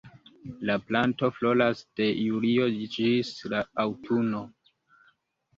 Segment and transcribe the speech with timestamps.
[0.69, 4.41] La planto floras de julio ĝis la aŭtuno.